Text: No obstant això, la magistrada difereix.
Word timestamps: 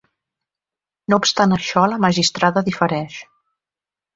No 1.13 1.19
obstant 1.23 1.53
això, 1.57 1.83
la 1.93 1.99
magistrada 2.07 2.65
difereix. 2.71 3.21